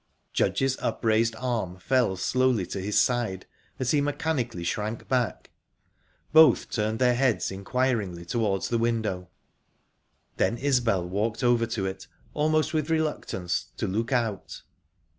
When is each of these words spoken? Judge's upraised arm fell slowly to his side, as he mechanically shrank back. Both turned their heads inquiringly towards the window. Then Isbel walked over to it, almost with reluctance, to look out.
Judge's 0.33 0.77
upraised 0.79 1.35
arm 1.35 1.77
fell 1.77 2.15
slowly 2.17 2.65
to 2.65 2.81
his 2.81 2.99
side, 2.99 3.45
as 3.77 3.91
he 3.91 4.01
mechanically 4.01 4.63
shrank 4.63 5.07
back. 5.07 5.51
Both 6.33 6.71
turned 6.71 6.97
their 6.97 7.13
heads 7.13 7.51
inquiringly 7.51 8.25
towards 8.25 8.69
the 8.69 8.79
window. 8.79 9.29
Then 10.37 10.57
Isbel 10.57 11.07
walked 11.07 11.43
over 11.43 11.67
to 11.67 11.85
it, 11.85 12.07
almost 12.33 12.73
with 12.73 12.89
reluctance, 12.89 13.67
to 13.77 13.85
look 13.85 14.11
out. 14.11 14.63